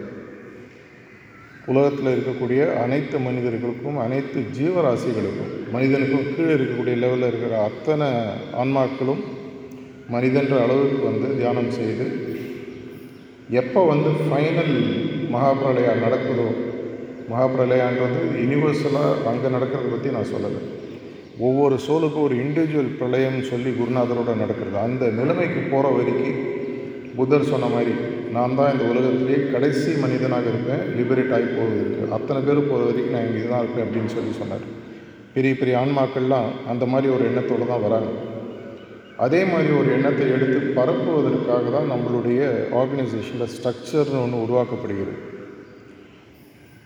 உலகத்தில் 1.72 2.14
இருக்கக்கூடிய 2.16 2.62
அனைத்து 2.84 3.18
மனிதர்களுக்கும் 3.26 3.98
அனைத்து 4.04 4.40
ஜீவராசிகளுக்கும் 4.58 5.52
மனிதனுக்கும் 5.76 6.30
கீழே 6.36 6.54
இருக்கக்கூடிய 6.58 6.96
லெவலில் 7.04 7.30
இருக்கிற 7.30 7.56
அத்தனை 7.70 8.08
ஆன்மாக்களும் 8.62 9.24
மனிதன்ற 10.14 10.56
அளவுக்கு 10.66 11.00
வந்து 11.10 11.30
தியானம் 11.40 11.76
செய்து 11.80 12.06
எப்போ 13.62 13.82
வந்து 13.92 14.10
ஃபைனல் 14.28 14.74
மகாபிரளயா 15.34 15.94
நடக்குதோ 16.06 16.48
மகாபிரளயான்றது 17.32 18.22
யூனிவர்சலாக 18.44 19.28
அங்கே 19.32 19.50
நடக்கிறத 19.56 19.88
பற்றி 19.94 20.16
நான் 20.18 20.32
சொல்லலை. 20.34 20.62
ஒவ்வொரு 21.48 21.76
சோலுக்கும் 21.88 22.26
ஒரு 22.28 22.36
இண்டிவிஜுவல் 22.44 22.96
பிரளயம்னு 23.00 23.44
சொல்லி 23.52 23.72
குருநாதரோட 23.72 24.32
நடக்கிறது. 24.44 24.78
அந்த 24.88 25.06
நிலைமைக்கு 25.20 25.62
போகிற 25.74 25.92
வரைக்கும் 25.98 26.40
புத்தர் 27.18 27.52
சொன்ன 27.52 27.68
மாதிரி 27.76 27.94
நான் 28.38 28.58
தான் 28.60 28.74
இந்த 28.74 28.86
உலகத்திலேயே 28.94 29.40
கடைசி 29.54 29.92
மனிதனாக 30.06 30.48
இருப்பேன். 30.54 30.82
லிபரேட் 30.98 31.36
ஆகி 31.38 31.48
போவதற்கு. 31.58 32.10
அத்தனை 32.18 32.40
பேர் 32.48 32.60
போகிற 32.70 32.82
வரைக்கும் 32.88 33.16
நான் 33.18 33.28
இங்கே 33.30 33.46
தான் 33.52 33.64
இருப்பேன் 33.64 33.86
அப்படின்னு 33.86 34.14
சொல்லி 34.16 34.34
சொன்னார். 34.42 34.66
பெரிய 35.36 35.54
பெரிய 35.60 35.76
ஆன்மாக்கள்லாம் 35.84 36.50
அந்த 36.72 36.84
மாதிரி 36.92 37.08
ஒரு 37.16 37.24
எண்ணத்தோடு 37.30 37.68
தான் 37.72 37.86
வராங்க. 37.86 38.12
அதே 39.26 39.40
மாதிரி 39.52 39.72
ஒரு 39.80 39.90
எண்ணத்தை 39.96 40.26
எடுத்து 40.36 40.60
பரப்புவதற்காக 40.80 41.72
தான் 41.76 41.90
நம்மளுடைய 41.94 42.42
ஆர்கனைசேஷனில் 42.82 43.54
ஸ்ட்ரக்சர்னு 43.56 44.20
ஒன்று 44.26 44.44
உருவாக்கப்படுகிறது. 44.46 45.16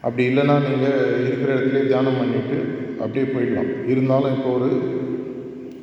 அப்படி 0.06 0.24
இல்லைன்னா 0.30 0.56
நீங்கள் 0.68 1.02
இருக்கிற 1.26 1.50
இடத்துலேயே 1.56 1.84
தியானம் 1.92 2.20
பண்ணிவிட்டு 2.20 2.60
அப்படியே 3.02 3.26
போயிடலாம். 3.34 3.72
இருந்தாலும் 3.94 4.36
இப்போ 4.38 4.50
ஒரு 4.60 4.70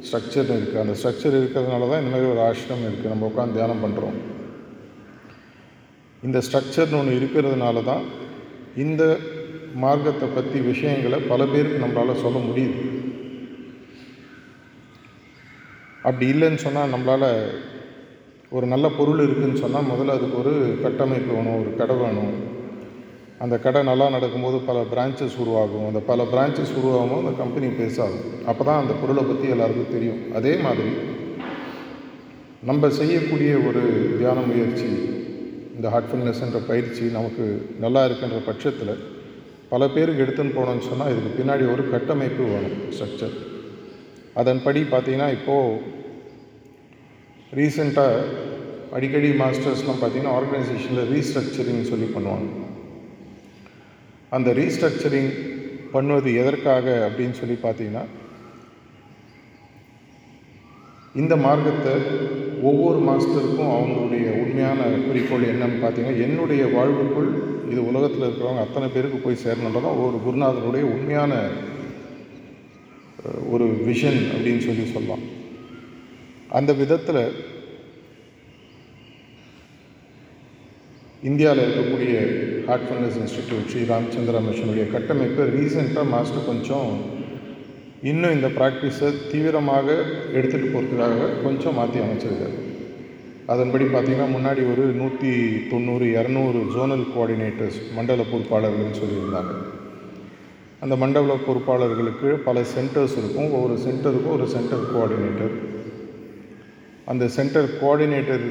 ஸ்ட்ரக்சர் 0.07 0.51
இருக்குது 0.57 0.83
அந்த 0.85 0.95
ஸ்ட்ரக்சர் 0.99 1.39
இருக்கிறதுனால 1.41 1.89
தான் 1.91 2.03
இந்த 2.03 2.13
மாதிரி 2.15 2.33
ஒரு 2.35 2.43
ஆசிரமம் 2.49 2.89
இருக்குது 2.89 3.13
நம்ம 3.15 3.29
உட்காந்து 3.31 3.59
தியானம் 3.59 3.85
பண்ணுறோம் 3.85 4.19
இந்த 6.27 6.39
ஸ்ட்ரக்சர்னு 6.47 6.99
ஒன்று 7.01 7.19
இருக்கிறதுனால 7.19 7.83
தான் 7.89 8.05
இந்த 8.85 9.03
மார்க்கத்தை 9.83 10.27
பற்றி 10.29 10.59
விஷயங்களை 10.71 11.19
பல 11.31 11.41
பேருக்கு 11.53 11.83
நம்மளால் 11.85 12.23
சொல்ல 12.23 12.39
முடியுது. 12.47 12.83
அப்படி 16.09 16.27
இல்லைன்னு 16.33 16.61
சொன்னால் 16.65 16.93
நம்மளால் 16.95 17.31
ஒரு 18.57 18.67
நல்ல 18.73 18.87
பொருள் 18.99 19.25
இருக்குதுன்னு 19.25 19.63
சொன்னால் 19.65 19.91
முதல்ல 19.91 20.17
அதுக்கு 20.17 20.37
ஒரு 20.43 20.53
கட்டமைப்பு 20.85 21.33
வேணும் 21.37 21.59
ஒரு 21.63 21.71
கடை 21.81 21.97
வேணும். 22.03 22.33
அந்த 23.45 23.55
கடை 23.65 23.81
நல்லா 23.89 24.07
நடக்கும்போது 24.15 24.59
பல 24.69 24.79
பிரான்ச்சஸ் 24.93 25.37
உருவாகும். 25.43 25.87
அந்த 25.91 26.01
பல 26.11 26.23
பிரான்ச்சஸ் 26.33 26.73
உருவாகும் 26.81 27.21
அந்த 27.23 27.35
கம்பெனி 27.43 27.69
பெருசாகும். 27.81 28.25
அப்போ 28.51 28.63
தான் 28.69 28.81
அந்த 28.83 28.95
பொருளை 29.03 29.25
பற்றி 29.29 29.53
எல்லாருக்கும் 29.55 29.95
தெரியும். 29.97 30.23
அதே 30.41 30.55
மாதிரி 30.67 30.91
நம்ம 32.71 32.89
செய்யக்கூடிய 33.01 33.53
ஒரு 33.69 33.83
தியான 34.19 34.41
முயற்சி 34.51 34.91
இந்த 35.79 35.89
ஹார்ட்ஃபுல்னஸ் 35.95 36.43
என்ற 36.45 36.59
பயிற்சி 36.69 37.05
நமக்கு 37.17 37.45
நல்லா 37.85 38.01
இருக்கின்ற 38.05 38.39
பட்சத்தில் 38.47 38.93
பல 39.73 39.89
பேருக்கு 39.95 40.23
எடுத்துன்னு 40.25 40.57
போனோம்னு 40.57 40.89
சொன்னால் 40.89 41.11
இதுக்கு 41.13 41.31
பின்னாடி 41.39 41.65
ஒரு 41.75 41.83
கட்டமைப்பு 41.93 42.45
வேணும் 42.53 42.79
ஸ்ட்ரக்சர் 42.95 43.37
அதன்படி 44.41 44.81
பார்த்தீங்கன்னா 44.93 45.29
இப்போது 45.37 45.97
ரீசெண்டாக 47.59 48.25
அடிக்கடி 48.97 49.31
மாஸ்டர்ஸ்லாம் 49.43 50.01
பார்த்தீங்கன்னா 50.01 50.35
ஆர்கனைசேஷனில் 50.39 51.09
ரீஸ்ட்ரக்சரிங் 51.15 51.89
சொல்லி 51.91 52.09
பண்ணுவாங்க. 52.15 52.49
அந்த 54.37 54.51
ரீஸ்ட்ரக்சரிங் 54.61 55.33
பண்ணுவது 55.95 56.31
எதற்காக 56.43 56.87
அப்படின்னு 57.09 57.39
சொல்லி 57.41 57.59
பார்த்தீங்கன்னா 57.67 58.05
இந்த 61.19 61.37
மார்க்கத்தை 61.37 61.93
ஒவ்வொரு 62.63 62.99
மாஸ்டருக்கும் 62.99 63.73
அவங்களுடைய 63.73 64.43
உண்மையான 64.43 64.81
குறிக்கோள் 65.07 65.51
என்னன்னு 65.51 65.83
பார்த்தீங்கன்னா 65.83 66.21
என்னுடைய 66.21 66.67
வாழ்வுக்குள் 66.67 67.31
இது 67.71 67.87
உலகத்தில் 67.87 68.23
இருக்கிறவங்க 68.23 68.61
அத்தனை 68.61 68.89
பேருக்கு 68.89 69.19
போய் 69.19 69.43
சேரணுன்றதான் 69.45 69.97
ஒவ்வொரு 69.97 70.17
குருநாதருடைய 70.27 70.83
உண்மையான 70.93 71.33
ஒரு 73.49 73.65
விஷன் 73.87 74.21
அப்படின்னு 74.33 74.59
சொல்லி 74.59 74.93
சொல்லலாம். 74.93 75.25
அந்த 76.49 76.73
விதத்தில் 76.73 77.23
இந்தியாவில் 81.23 81.63
இருக்கக்கூடிய 81.65 82.15
ஹார்ட்ஃபுல்னஸ் 82.67 83.19
இன்ஸ்டிடியூட் 83.21 83.69
ஸ்ரீ 83.69 83.81
ராமச்சந்திரா 83.83 84.41
மிஷனுடைய 84.49 84.91
கட்டமைப்பு 84.91 85.45
ரீசெண்டாக 85.57 86.09
மாஸ்டர் 86.09 86.47
கொஞ்சம் 86.47 86.91
இன்னும் 88.07 88.35
இந்த 88.35 88.49
ப்ராக்டிஸை 88.57 89.09
தீவிரமாக 89.31 89.87
எடுத்துகிட்டு 90.37 90.69
போகிறதுக்காக 90.75 91.31
கொஞ்சம் 91.45 91.77
மாற்றி 91.79 91.99
அமைச்சிருக்காரு. 92.03 92.57
அதன்படி 93.53 93.85
பார்த்திங்கன்னா 93.85 94.29
முன்னாடி 94.35 94.63
ஒரு 94.73 94.85
நூற்றி 95.01 95.31
தொண்ணூறு 95.71 96.07
இரநூறு 96.19 96.61
ஜோனல் 96.75 97.05
கோஆர்டினேட்டர்ஸ் 97.15 97.79
மண்டல 97.97 98.25
பொறுப்பாளர்கள்னு 98.33 99.01
சொல்லியிருந்தாங்க. 99.01 99.53
அந்த 100.85 100.97
மண்டல 101.03 101.37
பொறுப்பாளர்களுக்கு 101.47 102.31
பல 102.49 102.61
சென்டர்ஸ் 102.75 103.17
இருக்கும். 103.21 103.51
ஒவ்வொரு 103.57 103.77
சென்டருக்கும் 103.87 104.37
ஒரு 104.39 104.47
சென்டர் 104.57 104.85
கோஆர்டினேட்டர் 104.95 105.55
அந்த 107.13 107.27
சென்டர் 107.37 107.69
கோஆர்டினேட்டர் 107.81 108.45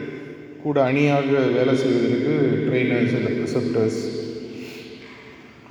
கூட 0.63 0.77
அணியாக 0.89 1.31
வேலை 1.57 1.75
செய்வதற்கு 1.83 2.33
ட்ரெயினர்ஸ் 2.65 3.15
இல்லை 3.19 3.31
ப்ரிசப்டர்ஸ் 3.37 3.99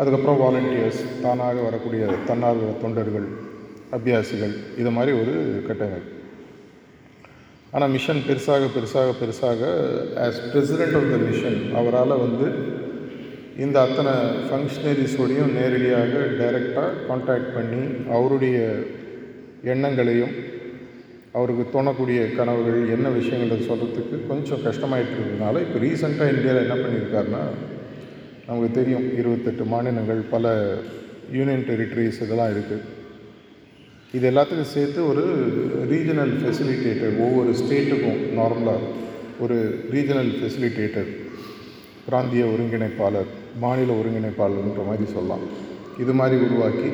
அதுக்கப்புறம் 0.00 0.40
வாலண்டியர்ஸ் 0.45 1.02
தானாக 1.23 1.61
வரக்கூடிய 1.66 2.06
தன்னார்வ 2.28 2.73
தொண்டர்கள் 2.83 3.28
அபியாசிகள். 3.93 4.55
இது 4.78 4.90
மாதிரி 4.90 5.12
ஒரு 5.21 5.35
கட்டமைப்பு 5.69 6.12
ஆனால் 7.73 7.90
மிஷன் 7.90 8.23
பெருசாக 8.26 8.66
பெருசாக 8.75 9.14
பெருசாக 9.21 9.61
as 10.16 10.40
president 10.52 10.97
of 10.97 11.09
the 11.12 11.16
mission 11.25 11.59
அவரால் 11.75 12.14
வந்து 12.19 12.47
இந்த 13.57 13.81
அத்தனை 13.81 14.12
ஃபங்க்ஷனரிஸோடையும் 14.47 15.52
நேரடியாக 15.52 16.12
டைரெக்டாக 16.40 16.90
காண்டாக்ட் 17.09 17.55
பண்ணி 17.55 17.83
அவருடைய 18.11 18.57
எண்ணங்களையும் 19.64 20.35
அவருக்கு 21.33 21.64
தோணக்கூடிய 21.73 22.37
கனவுகள் 22.37 22.81
என்ன 22.88 23.09
விஷயங்களை 23.09 23.59
சொல்கிறதுக்கு 23.62 24.19
கொஞ்சம் 24.28 24.62
கஷ்டமாயிட்டு 24.62 25.14
இருக்கிறதுனால 25.14 25.61
இப்போ 25.61 25.78
ரீசெண்டாக 25.78 26.35
இந்தியாவில் 26.35 26.64
என்ன 26.64 26.76
பண்ணியிருக்காருன்னா 26.83 27.43
நமக்கு 28.47 28.71
தெரியும் 28.71 29.07
இருபத்தெட்டு 29.19 29.64
மாநிலங்கள் 29.64 30.23
பல 30.31 30.55
யூனியன் 31.33 31.66
டெரிட்டரிஸ் 31.71 32.23
இதெல்லாம் 32.23 32.55
இருக்குது 32.55 32.96
இது 34.14 34.30
எல்லாத்துக்கும் 34.30 34.75
சேர்த்து 34.75 35.06
ஒரு 35.06 35.22
ரீஜனல் 35.90 36.34
ஃபெசிலிட்டேட்டர் 36.40 37.14
ஒவ்வொரு 37.18 37.50
ஸ்டேட்டுக்கும் 37.54 38.20
நார்மலாக 38.34 38.90
ஒரு 39.40 39.56
ரீஜனல் 39.90 40.30
ஃபெசிலிட்டேட்டர் 40.36 41.10
பிராந்திய 42.06 42.44
ஒருங்கிணைப்பாளர் 42.44 43.30
மாநில 43.60 43.92
ஒருங்கிணைப்பாளர்ன்ற 43.92 44.84
மாதிரி 44.84 45.12
சொல்லலாம். 45.12 45.44
இது 45.98 46.12
மாதிரி 46.12 46.36
உருவாக்கி 46.44 46.90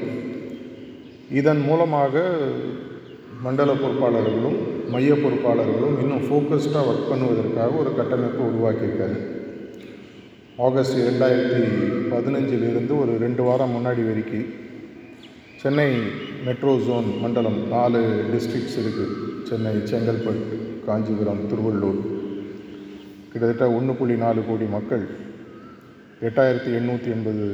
இதன் 1.31 1.61
மூலமாக 1.61 2.15
மண்டல 3.43 3.73
பொறுப்பாளர்களும் 3.73 4.59
மைய 4.91 5.13
பொறுப்பாளர்களும் 5.15 6.01
இன்னும் 6.03 6.25
ஃபோக்கஸ்டாக 6.27 6.89
ஒர்க் 6.89 7.11
பண்ணுவதற்காக 7.13 7.77
ஒரு 7.77 7.95
கட்டமைப்பை 7.97 8.43
உருவாக்கியிருக்காரு 8.47 9.17
ஆகஸ்ட் 10.59 10.99
இரண்டாயிரத்தி 10.99 11.61
பதினஞ்சிலிருந்து 12.11 12.99
ஒரு 12.99 13.19
ரெண்டு 13.19 13.43
வாரம் 13.43 13.75
முன்னாடி 13.77 14.03
வரைக்கும் 14.09 14.49
சென்னை 15.63 15.91
மெட்ரோ 16.45 16.73
ஜோன் 16.87 17.09
மண்டலம் 17.23 17.59
நாலு 17.73 17.99
டிஸ்ட்ரிக்ட்ஸ் 18.31 18.79
இருக்குது 18.81 19.17
சென்னை 19.49 19.73
செங்கல்பட்டு 19.91 20.57
காஞ்சிபுரம் 20.87 21.43
திருவள்ளூர். 21.51 22.01
கிட்டத்தட்ட 23.33 23.67
ஒன்று 23.77 23.93
புள்ளி 23.99 24.17
நாலு 24.23 24.41
கோடி 24.49 24.67
மக்கள் 24.75 25.05
எட்டாயிரத்தி 26.29 26.71
எண்ணூற்றி 26.79 27.11
எண்பது 27.17 27.45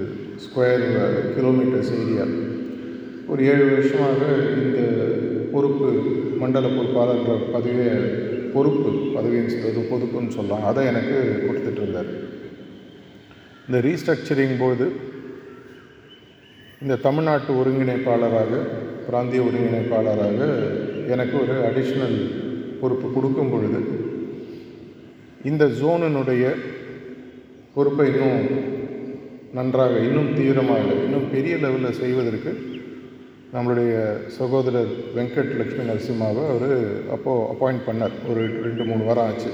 ஸ்கொயர் 0.45 0.87
கிலோமீட்டர்ஸ் 1.37 1.93
ஏரியா 1.99 2.27
ஒரு 3.33 3.43
ஏழு 3.53 3.67
வருஷமாக 3.75 4.21
இந்த 4.63 4.79
பொறுப்பு 5.53 5.91
மண்டல 6.43 6.71
பொறுப்பாளர் 6.79 7.53
பதவியை 7.57 7.93
பொறுப்பு 8.55 8.91
பதவியின் 9.17 9.53
சொல்றது 9.55 9.85
பொறுப்புன்னு 9.93 10.37
சொல்லலாம் 10.39 10.67
அதை 10.71 10.87
எனக்கு 10.93 11.19
கொடுத்துட்டு 11.47 11.83
இருந்தார். 11.85 12.11
இந்த 13.69 13.81
ரீஸ்ட்ரக்சரிங் 13.89 14.59
போது 14.65 14.87
இந்த 16.83 16.97
தமிழ்நாட்டு 16.97 17.53
ஒருங்கிணைப்பாளராக 17.61 18.59
பிராந்திய 19.07 19.41
ஒருங்கிணைப்பாளராக 19.47 20.41
எனக்கு 21.15 21.35
ஒரு 21.41 21.55
அடிஷ்னல் 21.69 22.19
பொறுப்பு 22.81 23.07
கொடுக்கும் 23.13 23.51
பொழுது 23.51 23.81
இந்த 25.45 25.65
ஜோனினுடைய 25.81 26.45
பொறுப்பை 27.75 28.07
இன்னும் 28.13 28.45
நன்றாக 29.53 29.99
இன்னும் 29.99 30.31
தீவிரமாக 30.35 30.87
இன்னும் 31.05 31.31
பெரிய 31.31 31.57
லெவலில் 31.57 31.99
செய்வதற்கு 32.03 32.53
நம்மளுடைய 33.55 33.93
சகோதரர் 34.39 34.93
வெங்கட் 35.17 35.53
லக்ஷ்மி 35.61 35.85
நரசிம்மாவை 35.91 36.43
அவர் 36.55 36.79
அப்போது 37.15 37.47
அப்பாயிண்ட் 37.53 37.87
பண்ணார். 37.89 38.17
ஒரு 38.31 38.43
ரெண்டு 38.65 38.85
மூணு 38.85 39.05
வாரம் 39.05 39.25
ஆச்சு. 39.25 39.51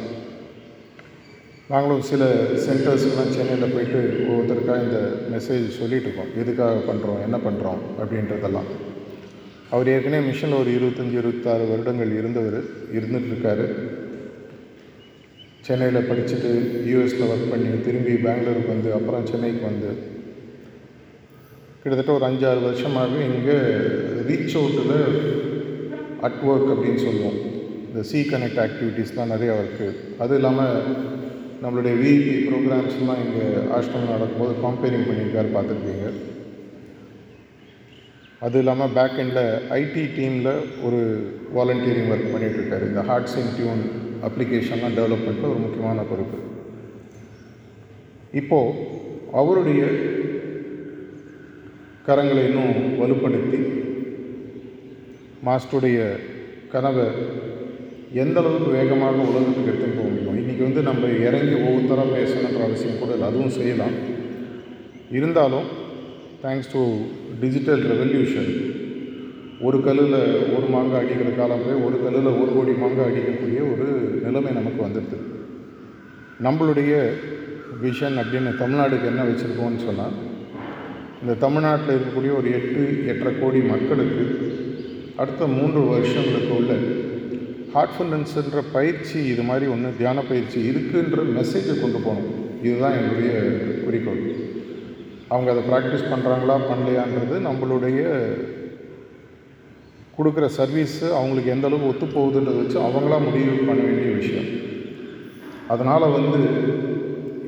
நாங்களும் 1.68 2.02
சில 2.08 2.24
சென்டர்ஸ்க்கெலாம் 2.64 3.34
சென்னையில் 3.36 3.72
போயிட்டு 3.74 4.00
ஒவ்வொருத்தருக்காக 4.30 4.82
இந்த 4.82 4.98
மெசேஜ் 5.32 5.68
சொல்லிகிட்ருக்கோம் 5.78 6.02
இருக்கோம். 6.02 6.32
எதுக்காக 6.40 6.80
பண்ணுறோம் 6.88 7.22
என்ன 7.22 7.36
பண்ணுறோம் 7.36 7.78
அப்படின்றதெல்லாம். 8.00 8.68
அவர் 9.70 9.88
ஏற்கனவே 9.88 10.30
மிஷனில் 10.30 10.58
ஒரு 10.58 10.70
இருபத்தஞ்சி 10.70 11.16
இருபத்தாறு 11.22 11.64
வருடங்கள் 11.68 12.12
இருந்தவர் 12.18 12.58
இருந்துகிட்ருக்காரு 12.96 13.66
சென்னையில் 15.60 16.08
படிச்சுட்டு 16.10 16.50
யூஎஸில் 16.90 17.30
ஒர்க் 17.32 17.50
பண்ணி 17.50 17.70
திரும்பி 17.84 18.14
பெங்களூருக்கு 18.26 18.74
வந்து 18.74 18.92
அப்புறம் 18.92 19.26
சென்னைக்கு 19.26 19.64
வந்து. 19.64 19.90
கிட்டத்தட்ட 21.82 22.12
ஒரு 22.12 22.26
அஞ்சாறு 22.32 22.62
வருஷமாகவே 22.64 23.24
இங்கே 23.34 23.58
ரீச் 24.28 24.56
அவுட்டில் 24.60 24.96
அட் 26.20 26.40
ஒர்க் 26.46 26.70
அப்படின்னு 26.74 27.02
சொல்லுவோம். 27.06 27.40
இந்த 27.88 28.02
சி 28.02 28.20
கனெக்ட் 28.20 28.62
ஆக்டிவிட்டீஸ்லாம் 28.66 29.34
நிறையா 29.34 29.56
இருக்குது 29.62 29.96
அதுவும் 30.18 30.38
இல்லாமல் 30.38 30.78
நம்மளுடைய 31.64 31.94
விஐபி 32.00 32.32
ப்ரோக்ராம்ஸ்லாம் 32.46 33.20
இங்கே 33.24 33.44
ஆஷ்டம் 33.76 34.10
நடக்கும்போது 34.12 34.54
கம்பேரிங் 34.64 35.06
பண்ணியிருக்காரு 35.08 35.48
பார்த்துருக்கீங்க. 35.54 36.08
அது 38.46 38.58
இல்லாமல் 38.62 38.92
பேக் 38.96 39.16
எண்டில் 39.22 39.46
ஐடி 39.78 40.02
டீமில் 40.16 40.50
ஒரு 40.86 41.00
வாலண்டியரிங் 41.56 42.10
ஒர்க் 42.14 42.32
பண்ணிகிட்ருக்காரு 42.34 42.88
இந்த 42.90 43.04
ஹார்ட்ஸ் 43.10 43.36
அண்ட் 43.42 43.54
டியூன் 43.58 43.82
அப்ளிகேஷன்லாம் 44.28 44.98
பண்ணுற 45.26 45.46
ஒரு 45.52 45.62
முக்கியமான 45.64 46.04
பொறுப்பு. 46.10 46.40
இப்போது 48.42 48.84
அவருடைய 49.42 49.82
கரங்களை 52.08 52.44
இன்னும் 52.50 52.76
வலுப்படுத்தி 53.00 53.60
மாஸ்டருடைய 55.48 55.98
கனவை 56.74 57.08
எந்த 58.22 58.38
அளவுக்கு 58.40 58.70
வேகமாக 58.78 59.28
உலகத்துக்கு 59.30 59.70
எடுத்து 59.70 59.93
இன்றைக்கி 60.54 60.62
வந்து 60.62 60.82
நம்ம 60.82 61.06
இறங்கி 61.06 61.54
ஒவ்வொருத்தராக 61.54 62.10
பேசணுன்ற 62.16 62.64
அவசியம் 62.64 62.98
கூட 62.98 63.12
இல்லை. 63.12 63.28
அதுவும் 63.28 63.48
செய்யலாம். 63.48 63.94
இருந்தாலும் 65.12 65.66
தேங்க்ஸ் 66.42 66.70
டு 66.72 66.82
டிஜிட்டல் 67.40 67.82
ரெவல்யூஷன் 67.82 68.50
ஒரு 69.60 69.82
கல்லில் 69.84 70.14
ஒரு 70.56 70.66
மாங்காய் 70.70 71.04
அடிக்கிற 71.04 71.30
காலமே 71.30 71.72
ஒரு 71.86 71.96
கல்லில் 72.04 72.40
ஒரு 72.42 72.52
கோடி 72.54 72.72
மாங்காய் 72.72 73.10
அடிக்கக்கூடிய 73.10 73.60
ஒரு 73.72 73.86
நிலைமை 74.24 74.52
நமக்கு 74.52 74.80
வந்துடுது. 74.86 75.18
நம்மளுடைய 76.46 76.92
விஷன் 77.84 78.20
அப்படின்னு 78.20 78.52
தமிழ்நாடுக்கு 78.64 79.10
என்ன 79.12 79.24
வச்சுருக்கோம்னு 79.24 79.84
சொன்னால் 79.86 80.16
இந்த 81.22 81.34
தமிழ்நாட்டில் 81.34 81.96
இருக்கக்கூடிய 81.96 82.36
ஒரு 82.36 82.52
எட்டு 82.58 83.04
எட்டரை 83.06 83.34
கோடி 83.40 83.60
மக்களுக்கு 83.60 84.24
அடுத்த 85.16 85.46
மூன்று 85.46 85.80
வருஷங்களுக்கு 85.86 86.56
உள்ள 86.56 86.72
ஹார்ட்ஃபுல்னஸ்ன்ற 87.74 88.60
பயிற்சி 88.76 89.18
இது 89.32 89.42
மாதிரி 89.50 89.66
ஒன்று 89.74 89.88
தியான 90.00 90.18
பயிற்சி 90.30 90.58
இருக்குன்ற 90.70 91.22
மெசேஜை 91.38 91.74
கொண்டு 91.80 91.98
போகணும். 92.06 92.34
இதுதான் 92.66 92.98
என்னுடைய 92.98 93.30
குறிக்கோள். 93.84 94.22
அவங்க 95.32 95.48
அதை 95.52 95.62
ப்ராக்டிஸ் 95.70 96.10
பண்ணுறாங்களா 96.12 96.56
பண்ணலையான்றது 96.70 97.36
நம்மளுடைய 97.48 98.02
கொடுக்குற 100.16 100.46
சர்வீஸு 100.58 101.06
அவங்களுக்கு 101.18 101.52
எந்த 101.54 101.66
அளவுக்கு 101.68 101.90
ஒத்து 101.92 102.06
போகுதுன்றதை 102.16 102.58
வச்சு 102.60 102.78
அவங்களா 102.86 103.16
முடிவு 103.26 103.54
பண்ண 103.68 103.80
வேண்டிய 103.86 104.10
விஷயம். 104.20 104.50
அதனால் 105.72 106.14
வந்து 106.16 106.40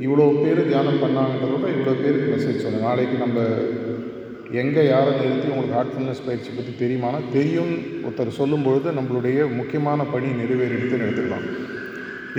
இவ்வளோ 0.07 0.25
பேர் 0.43 0.61
தியானம் 0.71 1.03
பண்ணாங்கன்றதோட 1.03 1.61
விட 1.61 1.71
இவ்வளோ 1.75 1.95
பேருக்கு 2.03 2.33
மெசேஜ் 2.35 2.65
சொன்னேன் 2.65 2.87
நாளைக்கு 2.89 3.17
நம்ம 3.25 3.39
எங்கே 4.51 4.83
யாரை 4.87 5.13
நிறுத்தி 5.21 5.49
உங்களுக்கு 5.53 5.77
ஹார்ட்ஃபுல்னஸ் 5.77 6.27
பயிற்சி 6.27 6.51
பற்றி 6.51 6.73
தெரியுமானா 6.83 7.19
தெரியும் 7.33 7.73
ஒருத்தர் 8.07 8.37
சொல்லும் 8.39 8.63
பொழுது 8.63 8.89
நம்மளுடைய 8.93 9.57
முக்கியமான 9.57 10.05
பணி 10.05 10.27
நிறைவேறிடுதுன்னு 10.27 11.07
எடுத்துக்கலாம். 11.07 11.47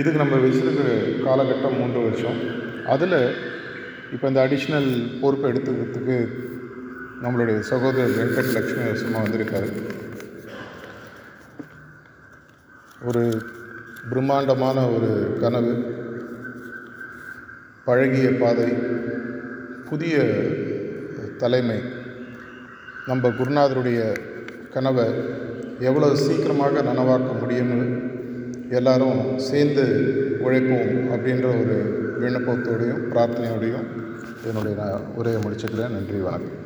இதுக்கு 0.00 0.22
நம்ம 0.22 0.36
வச்சுருக்கிற 0.36 0.88
காலகட்டம் 1.26 1.76
மூன்று 1.78 2.00
வருஷம். 2.02 2.38
அதில் 2.94 3.18
இப்போ 4.12 4.28
இந்த 4.28 4.40
அடிஷ்னல் 4.46 4.90
பொறுப்பை 5.20 5.50
எடுத்துக்கிறதுக்கு 5.52 6.16
நம்மளுடைய 7.22 7.58
சகோதரர் 7.58 8.16
வெங்கட் 8.18 8.52
லக்ஷ்மி 8.56 8.82
நரசிம்மா 8.84 9.22
வந்திருக்காரு. 9.26 9.70
ஒரு 13.08 13.42
பிரம்மாண்டமான 14.10 14.86
ஒரு 14.88 15.36
கனவு 15.40 15.74
பழகிய 17.84 18.30
பாதை 18.40 18.68
புதிய 19.90 20.16
தலைமை 21.38 21.96
நம்ம 23.08 23.28
குருநாதருடைய 23.28 24.00
கனவை 24.72 25.04
எவ்வளோ 25.88 26.08
சீக்கிரமாக 26.14 26.82
நனவாக்க 26.88 27.30
முடியும்னு 27.40 27.86
எல்லாரும் 28.78 29.20
சேர்ந்து 29.48 29.84
உழைப்போம் 30.44 30.92
அப்படின்ற 31.14 31.48
ஒரு 31.60 31.76
விண்ணப்பத்தோடையும் 32.22 33.02
பிரார்த்தனையோடையும் 33.12 33.86
என்னுடைய 34.48 34.74
நான் 34.82 35.06
உரையை 35.16 35.40
முடிச்சுக்கிறேன். 35.42 35.94
நன்றி 35.96 36.20
வணக்கம். 36.28 36.57